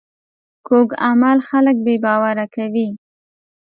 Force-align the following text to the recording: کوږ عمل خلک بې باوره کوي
کوږ 0.67 0.89
عمل 1.07 1.37
خلک 1.49 1.75
بې 1.85 1.95
باوره 2.05 2.45
کوي 2.55 2.87